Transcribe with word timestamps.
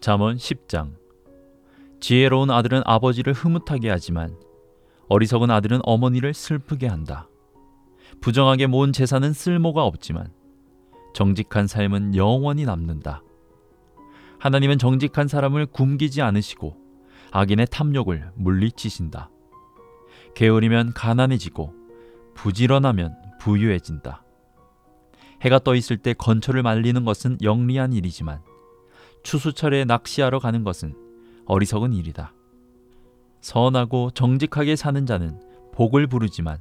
잠언 0.00 0.36
10장 0.36 0.94
지혜로운 2.00 2.50
아들은 2.50 2.82
아버지를 2.86 3.34
흐뭇하게 3.34 3.90
하지만 3.90 4.34
어리석은 5.08 5.50
아들은 5.50 5.80
어머니를 5.82 6.32
슬프게 6.32 6.86
한다. 6.86 7.28
부정하게 8.22 8.66
모은 8.66 8.92
재산은 8.92 9.34
쓸모가 9.34 9.84
없지만 9.84 10.32
정직한 11.12 11.66
삶은 11.66 12.16
영원히 12.16 12.64
남는다. 12.64 13.22
하나님은 14.38 14.78
정직한 14.78 15.28
사람을 15.28 15.66
굶기지 15.66 16.22
않으시고 16.22 16.76
악인의 17.32 17.66
탐욕을 17.70 18.32
물리치신다. 18.36 19.30
게으르면 20.34 20.94
가난해지고 20.94 21.74
부지런하면 22.34 23.16
부유해진다. 23.38 24.24
해가 25.42 25.58
떠 25.58 25.74
있을 25.74 25.98
때 25.98 26.14
건초를 26.14 26.62
말리는 26.62 27.04
것은 27.04 27.36
영리한 27.42 27.92
일이지만 27.92 28.40
추수철에 29.22 29.84
낚시하러 29.84 30.38
가는 30.38 30.64
것은 30.64 30.94
어리석은 31.46 31.92
일이다. 31.92 32.32
선하고 33.40 34.10
정직하게 34.10 34.76
사는 34.76 35.06
자는 35.06 35.40
복을 35.72 36.06
부르지만 36.06 36.58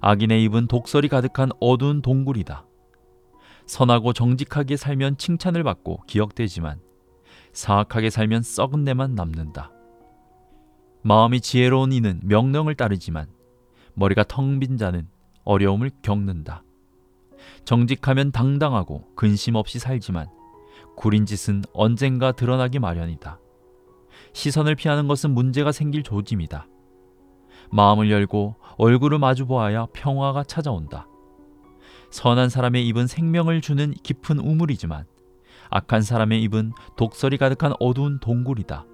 악인의 0.00 0.42
입은 0.44 0.66
독설이 0.66 1.08
가득한 1.08 1.50
어두운 1.60 2.02
동굴이다. 2.02 2.66
선하고 3.66 4.12
정직하게 4.12 4.76
살면 4.76 5.16
칭찬을 5.16 5.62
받고 5.62 6.02
기억되지만 6.06 6.80
사악하게 7.52 8.10
살면 8.10 8.42
썩은 8.42 8.84
내만 8.84 9.14
남는다. 9.14 9.70
마음이 11.02 11.40
지혜로운 11.40 11.92
이는 11.92 12.20
명령을 12.24 12.74
따르지만 12.74 13.28
머리가 13.94 14.24
텅 14.24 14.58
빈 14.58 14.76
자는 14.76 15.08
어려움을 15.44 15.90
겪는다. 16.02 16.64
정직하면 17.64 18.32
당당하고 18.32 19.04
근심 19.14 19.54
없이 19.54 19.78
살지만 19.78 20.28
구린 20.96 21.26
짓은 21.26 21.62
언젠가 21.72 22.32
드러나기 22.32 22.78
마련이다. 22.78 23.38
시선을 24.32 24.74
피하는 24.74 25.08
것은 25.08 25.30
문제가 25.30 25.72
생길 25.72 26.02
조짐이다. 26.02 26.66
마음을 27.70 28.10
열고 28.10 28.56
얼굴을 28.76 29.18
마주 29.18 29.46
보아야 29.46 29.86
평화가 29.92 30.44
찾아온다. 30.44 31.06
선한 32.10 32.48
사람의 32.48 32.86
입은 32.88 33.06
생명을 33.06 33.60
주는 33.60 33.92
깊은 34.02 34.38
우물이지만 34.38 35.04
악한 35.70 36.02
사람의 36.02 36.42
입은 36.42 36.72
독설이 36.96 37.38
가득한 37.38 37.74
어두운 37.80 38.20
동굴이다. 38.20 38.86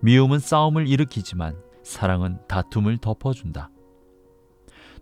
미움은 0.00 0.38
싸움을 0.38 0.88
일으키지만 0.88 1.56
사랑은 1.82 2.38
다툼을 2.48 2.98
덮어준다. 2.98 3.70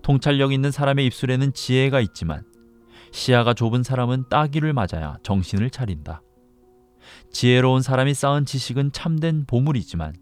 통찰력 0.03 0.53
있는 0.53 0.70
사람의 0.70 1.07
입술에는 1.07 1.55
지혜가 1.55 2.01
있지만 2.01 2.45
시야가 3.15 3.55
좁은 3.55 3.84
사람은 3.84 4.25
따기를 4.29 4.73
맞아야 4.73 5.19
정신을 5.23 5.70
차린다. 5.70 6.20
지혜로운 7.31 7.81
사람이 7.81 8.12
쌓은 8.12 8.45
지식은 8.45 8.91
참된 8.91 9.45
보물이지만 9.47 10.15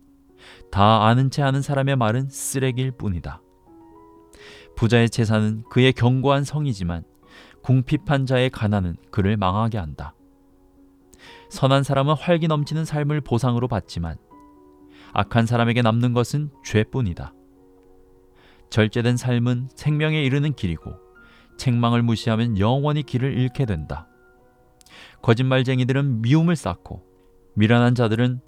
다 0.70 1.06
아는 1.06 1.30
채 1.30 1.40
하는 1.40 1.62
사람의 1.62 1.96
말은 1.96 2.28
쓰레기일 2.28 2.90
뿐이다. 2.92 3.40
부자의 4.76 5.08
재산은 5.08 5.64
그의 5.70 5.94
견고한 5.94 6.44
성이지만 6.44 7.04
궁핍한 7.62 8.26
자의 8.26 8.50
가난은 8.50 8.96
그를 9.10 9.38
망하게 9.38 9.78
한다. 9.78 10.14
선한 11.48 11.84
사람은 11.84 12.14
활기 12.14 12.46
넘치는 12.46 12.84
삶을 12.84 13.22
보상으로 13.22 13.68
받지만 13.68 14.18
악한 15.14 15.46
사람에게 15.46 15.80
남는 15.80 16.12
것은 16.12 16.50
죄뿐이다. 16.62 17.32
절제된 18.68 19.16
삶은 19.16 19.70
생명에 19.76 20.22
이르는 20.22 20.52
길이고 20.52 21.01
책망을 21.62 22.02
무시하면 22.02 22.58
영원히 22.58 23.04
길을 23.04 23.38
잃게 23.38 23.66
된다. 23.66 24.08
거짓말쟁이들은 25.22 26.20
미움을 26.20 26.56
쌓고 26.56 27.04
미련한 27.54 27.94
자들은 27.94 28.40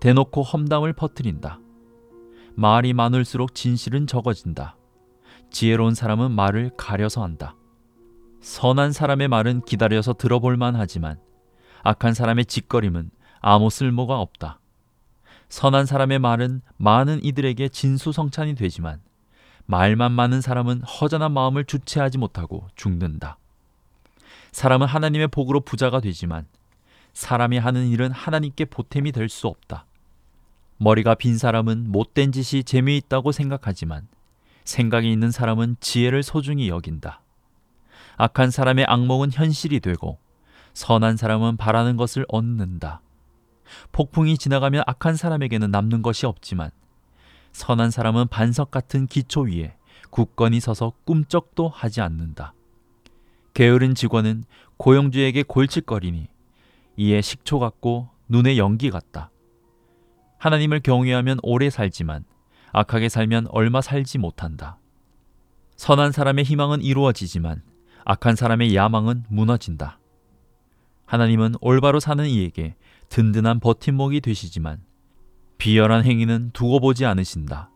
대놓고 0.00 0.42
험담을 0.42 0.94
퍼뜨린다. 0.94 1.60
말이 2.54 2.94
많을수록 2.94 3.54
진실은 3.54 4.06
적어진다. 4.06 4.78
지혜로운 5.50 5.94
사람은 5.94 6.30
말을 6.30 6.70
가려서 6.78 7.22
한다. 7.22 7.54
선한 8.40 8.92
사람의 8.92 9.28
말은 9.28 9.60
기다려서 9.66 10.14
들어볼 10.14 10.56
만 10.56 10.74
하지만 10.74 11.20
악한 11.82 12.14
사람의 12.14 12.46
짓거림은 12.46 13.10
아무 13.40 13.68
쓸모가 13.68 14.20
없다. 14.20 14.60
선한 15.50 15.84
사람의 15.84 16.18
말은 16.18 16.62
많은 16.78 17.22
이들에게 17.22 17.68
진수성찬이 17.68 18.54
되지만 18.54 19.02
말만 19.70 20.12
많은 20.12 20.40
사람은 20.40 20.80
허전한 20.80 21.30
마음을 21.32 21.62
주체하지 21.62 22.16
못하고 22.16 22.66
죽는다. 22.74 23.36
사람은 24.50 24.86
하나님의 24.86 25.28
복으로 25.28 25.60
부자가 25.60 26.00
되지만 26.00 26.46
사람이 27.12 27.58
하는 27.58 27.86
일은 27.88 28.10
하나님께 28.10 28.64
보탬이 28.64 29.12
될 29.12 29.28
수 29.28 29.46
없다. 29.46 29.84
머리가 30.78 31.14
빈 31.16 31.36
사람은 31.36 31.92
못된 31.92 32.32
짓이 32.32 32.64
재미있다고 32.64 33.30
생각하지만 33.30 34.08
생각이 34.64 35.12
있는 35.12 35.30
사람은 35.30 35.76
지혜를 35.80 36.22
소중히 36.22 36.70
여긴다. 36.70 37.20
악한 38.16 38.50
사람의 38.50 38.86
악몽은 38.88 39.32
현실이 39.32 39.80
되고 39.80 40.18
선한 40.72 41.18
사람은 41.18 41.58
바라는 41.58 41.98
것을 41.98 42.24
얻는다. 42.28 43.02
폭풍이 43.92 44.38
지나가면 44.38 44.84
악한 44.86 45.16
사람에게는 45.16 45.70
남는 45.70 46.00
것이 46.00 46.24
없지만 46.24 46.70
선한 47.58 47.90
사람은 47.90 48.28
반석 48.28 48.70
같은 48.70 49.06
기초 49.06 49.42
위에 49.42 49.74
굳건히 50.10 50.60
서서 50.60 50.92
꿈쩍도 51.04 51.68
하지 51.68 52.00
않는다. 52.00 52.54
게으른 53.52 53.96
직원은 53.96 54.44
고용주에게 54.76 55.42
골칫거리니 55.42 56.28
이에 56.96 57.20
식초 57.20 57.58
같고 57.58 58.08
눈에 58.28 58.56
연기 58.56 58.90
같다. 58.90 59.30
하나님을 60.38 60.80
경외하면 60.80 61.38
오래 61.42 61.68
살지만 61.68 62.24
악하게 62.72 63.08
살면 63.08 63.48
얼마 63.50 63.80
살지 63.80 64.18
못한다. 64.18 64.78
선한 65.76 66.12
사람의 66.12 66.44
희망은 66.44 66.82
이루어지지만 66.82 67.62
악한 68.04 68.36
사람의 68.36 68.76
야망은 68.76 69.24
무너진다. 69.28 69.98
하나님은 71.06 71.56
올바로 71.60 71.98
사는 71.98 72.24
이에게 72.24 72.76
든든한 73.08 73.58
버팀목이 73.58 74.20
되시지만 74.20 74.80
비열한 75.58 76.04
행위는 76.04 76.50
두고 76.52 76.80
보지 76.80 77.04
않으신다. 77.04 77.70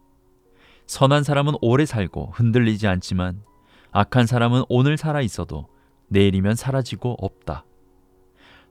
선한 0.87 1.25
사람은 1.25 1.55
오래 1.61 1.85
살고 1.85 2.33
흔들리지 2.35 2.87
않지만 2.87 3.43
악한 3.91 4.27
사람은 4.27 4.65
오늘 4.69 4.97
살아 4.97 5.21
있어도 5.21 5.69
내일이면 6.09 6.55
사라지고 6.57 7.17
없다. 7.21 7.65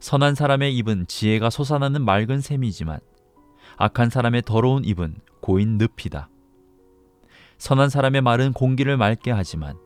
선한 0.00 0.34
사람의 0.34 0.76
입은 0.78 1.06
지혜가 1.06 1.50
솟아나는 1.50 2.04
맑은 2.04 2.40
샘이지만 2.40 2.98
악한 3.76 4.10
사람의 4.10 4.42
더러운 4.42 4.84
입은 4.84 5.16
고인 5.40 5.78
늪이다. 5.78 6.28
선한 7.58 7.88
사람의 7.90 8.20
말은 8.22 8.52
공기를 8.52 8.96
맑게 8.96 9.30
하지만 9.30 9.76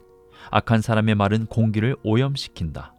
악한 0.51 0.81
사람의 0.81 1.15
말은 1.15 1.47
공기를 1.47 1.97
오염시킨다. 2.03 2.96